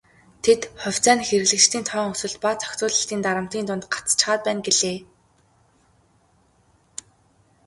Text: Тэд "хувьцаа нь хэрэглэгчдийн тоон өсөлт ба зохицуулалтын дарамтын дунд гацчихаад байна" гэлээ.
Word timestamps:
Тэд 0.43 0.61
"хувьцаа 0.81 1.15
нь 1.17 1.25
хэрэглэгчдийн 1.27 1.85
тоон 1.89 2.11
өсөлт 2.13 2.37
ба 2.43 2.49
зохицуулалтын 2.61 3.19
дарамтын 3.25 3.65
дунд 3.67 3.83
гацчихаад 3.93 4.41
байна" 4.45 4.61
гэлээ. 4.65 4.97